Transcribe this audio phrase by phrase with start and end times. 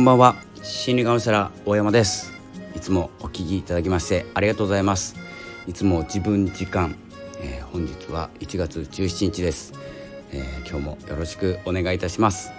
[0.00, 0.36] こんばんは。
[0.62, 2.32] 心理カウンセラー大山です。
[2.74, 5.14] いつもお聞きいただきましてありがとうございます。
[5.66, 6.96] いつも自分時間、
[7.42, 9.74] えー、本日は1月17日です、
[10.32, 12.50] えー、今日もよろしくお願いいたします。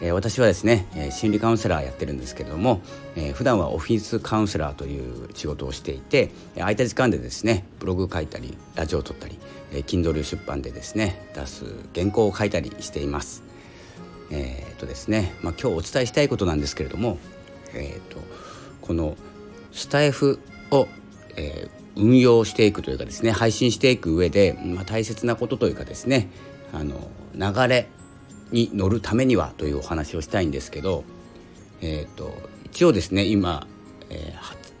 [0.00, 2.80] え私はですね、え心理カウンセラーやってるんですけれども、
[3.14, 9.38] えー、普段はオフィスカウンセラーという仕事をしていて空いた時間でですねブログ書いたりラジオを撮ったり、
[9.70, 13.43] えー、Kindle 出版でですね出す原稿を書いたりしています。
[14.30, 17.18] えー、とですね、まあ、今日お伝えしたいことなんですけれども、
[17.74, 18.18] えーと、
[18.80, 19.16] この
[19.72, 20.88] スタイフを、
[21.36, 26.28] えー、運用していくというかですね配信していく上で、まあ、大切なことというかですね
[26.72, 27.88] あの流れ
[28.50, 31.04] に乗るためにはというお話をしたいんですけど、
[31.80, 32.32] えーと、
[32.64, 33.66] 一応ですね今、
[34.10, 34.34] え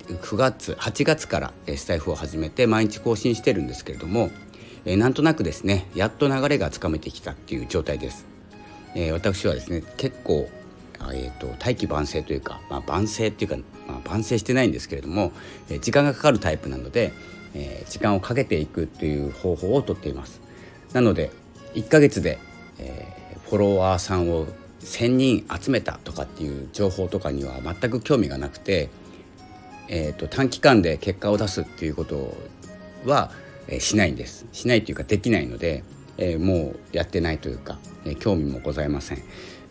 [0.08, 4.30] ー、9月8月からスタイフを始めて毎日更新してるんですけれども、
[4.84, 8.33] え、なんとなくですねやっと流れがつかめてきたっていう状態です。
[8.94, 10.48] えー、私はですね結構、
[11.12, 13.56] えーと、大器晩成というか、まあ、晩成っていうか、
[13.86, 15.32] まあ、晩成してないんですけれども、
[15.68, 17.12] えー、時間がかかるタイプなので、
[17.54, 20.40] えー、時間をかけていくっていう方法をとっています。
[20.92, 21.30] なので
[21.74, 22.38] 1ヶ月で、
[22.78, 24.46] えー、フォロワーさんを
[24.80, 28.90] 1,000人集めたとかっていう情報とかには全く興味がなくて、
[29.88, 32.36] えーと、短期間で結果を出すっていうこと
[33.06, 33.30] は、
[33.66, 35.84] え、しないんですしないというかできないので、
[36.18, 39.22] えー、もうやってないというか、えー、興味もございません、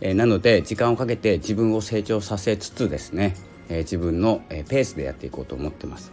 [0.02, 3.36] えー、なので時間をかけて自分を成長させつつですね、
[3.70, 6.12] え自分の、えペースでやっていこうと思ってます。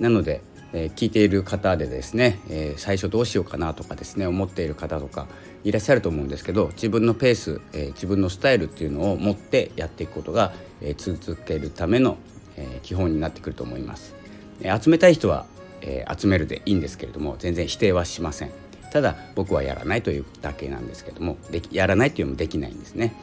[0.00, 5.26] なので、え聞いている方でですね、え最初どうしようかなとかですね思っている方とか
[5.64, 12.18] いらっしゃると思うんですけど自分のペース、え自分のスタイルっていうのを持ってやっていくことが、え続けるための、
[12.56, 14.14] え基本になってくると思います、
[14.60, 15.46] え集めたい人は、
[15.82, 18.65] え集めるでいいんですけれども全然否定はしません。
[18.92, 23.14] ただ僕はやらないというだけなんですけどもでやらないっていうのもできないんですね。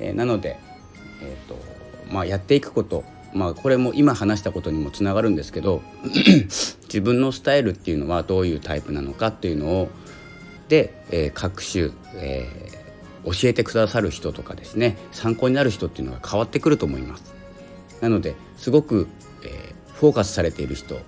[0.00, 0.58] えー、なので、
[1.20, 1.58] えーと
[2.10, 5.82] まあ、やっていくことまあこれも今話したことにもつながるんですけど
[6.84, 9.88] 自分のスタイルっていうのはどういうタイプなのかっていうのを
[10.68, 17.32] で、えー、各種、えー、教えてくださる人とかですね参考になる人っていうのが変わってくると思います。
[18.00, 19.06] なのですごく、
[19.44, 21.00] えー、フォーカスされている人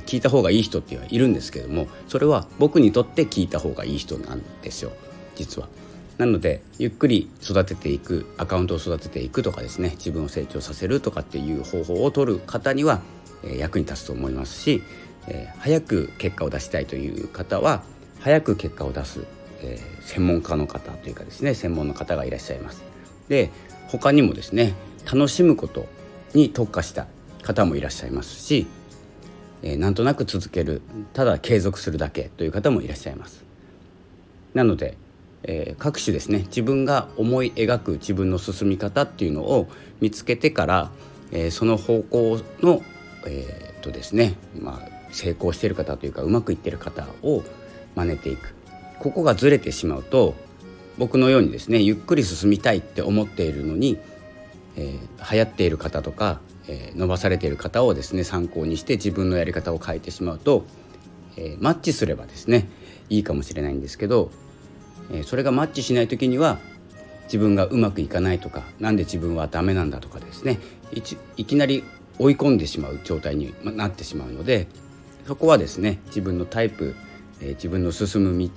[0.00, 4.92] 聞いた方がいい人っていうのはいるんですけどもそれは僕にとって聞いた方がいい人なんですよ
[5.34, 5.68] 実は。
[6.18, 13.00] なのでゆっくり育てていくアカウントを育てていくとかですね自分を成長させるとかっていう方法を取る方には、
[13.44, 14.82] え役に立つと思いますし、
[15.26, 17.82] え、早く結果を出したいという方は
[18.20, 19.24] 早く結果を出す、
[19.62, 22.84] え、専門家の方というかですね専門の方がいらっしゃいます。
[23.28, 23.50] で
[23.88, 24.74] 他にもですね
[25.10, 25.86] 楽しむこと
[26.34, 27.06] に特化した
[27.42, 28.66] 方もいらっしゃいますし
[29.62, 33.44] えー、なんとなく続けるただ継続するだけという方もいらっしゃいます。
[34.54, 34.96] なので、
[35.44, 39.68] えー、各種ですね自分が思い描く自分の進み方っていうのを
[40.00, 40.90] 見つけてから、
[41.30, 42.82] えー、その方向の
[43.26, 47.42] えー、とですねまあ成功してる方というかうまくいってる方を
[47.94, 48.54] 真似ていく。
[48.98, 50.34] ここがずれてしまうと
[50.96, 53.98] 僕のようにですねゆっくり進みたいって思っているのに、
[54.76, 60.64] えー、流行っている方とかえー、伸ばされている方をですね参考にして自分のやり方を変えてしまうと、
[61.36, 62.68] えー、マッチすればですね
[63.08, 64.30] いいかもしれないんですけど、
[65.12, 66.58] え、それがマッチしない時には
[67.24, 70.58] 自分がうまくいかないとか何で自分はダメなんだとかですね
[71.36, 71.84] いきなり
[72.18, 74.66] 追い込んでしまう状態になってしまうので
[75.26, 76.94] そこはですね自分のタイプ、
[77.40, 78.48] え、自分の進む道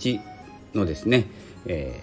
[0.73, 1.25] のですね
[1.65, 2.01] 何、え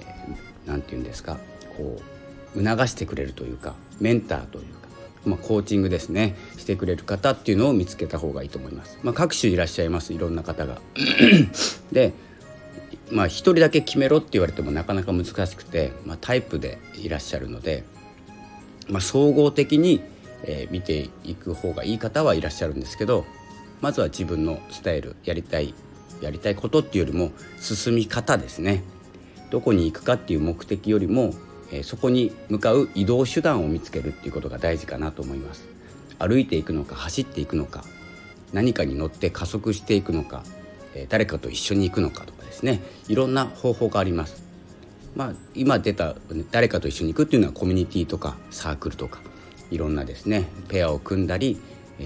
[0.67, 1.39] ー、て言うんですか
[1.77, 2.22] こう
[2.55, 4.83] 促してくれるというかメンターというか
[5.25, 8.99] まあ、コーチングですねしてくれる方っていうのを見つけた方がいいと思います。
[9.03, 10.81] まあ、各種いらっしゃいますいろんな方が。
[11.93, 12.13] で
[13.11, 17.85] まあ人だけ決めろって言われてもなかなか難しくて、まあ、タイプでいらっしゃるので、
[18.89, 20.03] まあ、総合的に、
[20.45, 23.27] えー、見ていく方がいい方はいらっしゃるんですけど
[23.81, 25.75] まずは自分のスタイルやりたい
[26.21, 28.83] やりたいことっていうよりも進み方ですね
[29.51, 31.35] どこに行くかっていう目的よりも
[31.73, 35.67] えそこに向かう移動手段を見つけるっていうことが大事かなと思います。
[36.19, 37.85] 歩いていくのか走っていくのか
[38.53, 40.45] 何かに乗って加速していくのか、
[40.95, 42.81] え誰かと一緒に行くのかとかですね。
[43.09, 44.45] いろんな方法があります。
[45.17, 46.15] まあ今出た
[46.51, 49.21] 誰かと一緒に行くっていうのはコミュニティとかサークルとか
[49.71, 51.61] いろんなですねペアを組んだり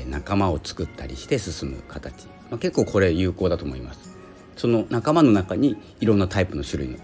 [0.08, 4.16] 仲間を作ったりして進む形、まあ、結構これ有効だと思います。
[4.56, 6.98] その仲間の中にいろんなタイプの種類の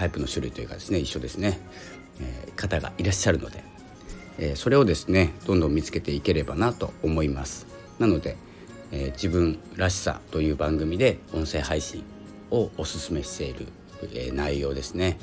[0.00, 1.58] タイプの種類というかですね一緒ですね、
[2.20, 3.62] えー、方がいらっしゃるので、
[4.38, 7.66] えー、それをですねどんどん見つけていければなと思います。
[7.98, 8.38] なので、
[8.92, 12.02] えー、自分らしさという番組で音声配信
[12.50, 13.66] をおすすめしている、
[14.14, 15.18] え内容ですね、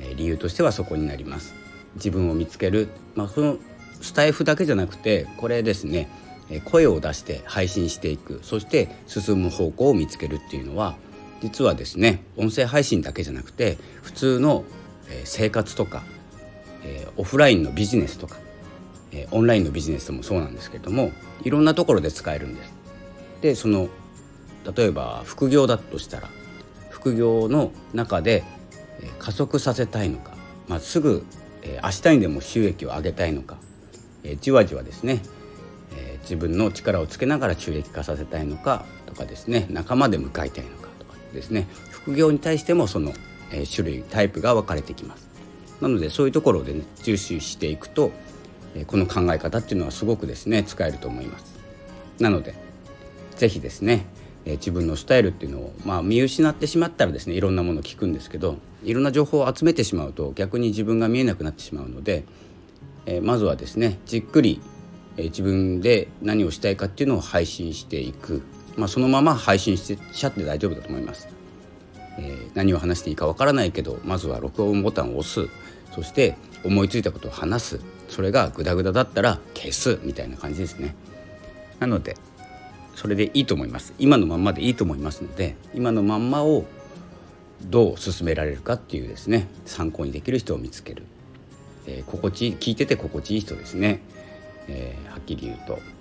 [0.00, 1.54] え理由としてはそこになります。
[1.94, 3.56] 自分を見つける、まあ、その
[4.02, 6.08] スタイフだけじゃなくてこれですね
[6.64, 8.40] 声を出して配信していく。
[8.42, 10.96] そして進む方向を見つけるっていうのは
[11.40, 14.64] 実はですね音声配信だけじゃなくて普通の
[15.24, 16.02] 生活とか
[17.16, 18.36] オフラインのビジネスとか
[19.30, 21.12] オンラインのビジネスもそうなんですけれども
[21.44, 22.74] いろんなところで使えるんです。
[23.40, 23.88] でその
[24.76, 26.28] 例えば副業だとしたら
[26.90, 28.44] 副業の中で
[29.18, 30.34] 加速させたいのか、
[30.66, 31.24] まあ、すぐ
[31.82, 33.56] 明日にでも収益を上げたいのか
[34.40, 35.22] じわじわですね
[36.22, 40.87] 自分の力をつけながら収益化させたいのかとかですね仲間で向かいたいのか
[41.32, 41.66] ですね。
[41.90, 43.12] 副業に対してもその
[43.52, 45.28] え種類タイプが分かれてきます。
[45.80, 48.10] なのでそういうところで、ね、重視していくと
[48.74, 51.58] えこの考え方っていうのはすごくですね使えると思います。
[52.18, 52.54] なので
[53.36, 54.06] 是非ですね
[54.44, 62.24] え自分のスタイルっていうのを、まあ、見失ってしまったらですねいろんなもの聞くんですけどいろんな情報を集めてしまうと逆に自分が見えなくなってしまうので、
[63.06, 64.60] えまずはですねじっくり、
[65.16, 68.42] 自分で何をしたいかっていうのを配信していく、
[68.78, 71.28] まあ、そのまま配信してしちゃって大丈夫だと思います。
[72.18, 75.50] えー、何を話していいかわからないけどまずは録音ボタンを押す。
[75.92, 77.80] そして思いついたことを話す。
[78.08, 79.98] それがグダグダだったら消す。
[80.02, 80.94] みたいな感じですね。
[81.80, 82.16] なので
[82.94, 83.94] それでいいと思います。
[83.98, 86.64] 今のまんまでいいと思いますので今のまんまを
[87.62, 89.48] どう進められるかっていうですね。
[89.66, 91.02] 参考にできる人を見つける、
[91.86, 94.00] え、心地聞いてて心地いい人ですね、
[94.68, 95.97] えー、はっきり言うと。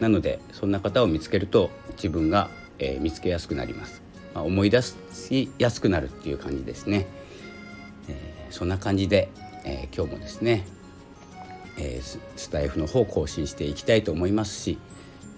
[0.00, 4.02] なのでそんな方を見つけると自分が、えー、見つけやすくなります、
[4.34, 7.06] まあ、思い出しやすくなるっていう感じですね、
[8.08, 9.28] えそんな感じで、
[9.64, 10.66] え今日もですね、
[11.76, 14.78] えスタイフの方更新していきたいと思いますし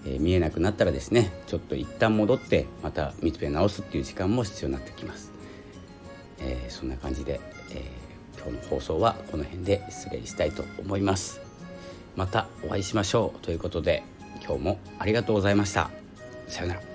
[0.05, 5.31] えー、見えなくなったらですねちょっと一旦戻ってまた見つめ直すっていう時間も必要になってきます、
[6.39, 7.39] えー、そんな感じで、
[7.71, 11.41] えー、今日の放送はこの辺で失礼したいと思います。
[12.15, 13.39] またお会いしましょう。
[13.39, 14.03] ということで
[14.51, 15.89] 今日もありがとうございました。
[16.47, 16.90] さようなら。